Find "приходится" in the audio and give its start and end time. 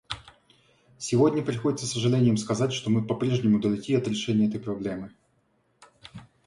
1.43-1.85